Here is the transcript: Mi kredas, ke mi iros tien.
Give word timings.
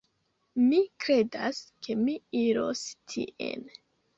Mi 0.69 0.79
kredas, 1.03 1.61
ke 1.89 1.99
mi 2.01 2.17
iros 2.41 2.83
tien. 3.13 3.71